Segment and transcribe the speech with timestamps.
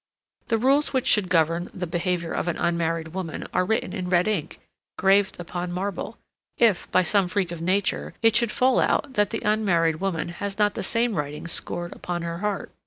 [0.47, 4.27] The rules which should govern the behavior of an unmarried woman are written in red
[4.27, 4.59] ink,
[4.97, 6.17] graved upon marble,
[6.57, 10.57] if, by some freak of nature, it should fall out that the unmarried woman has
[10.57, 12.71] not the same writing scored upon her heart.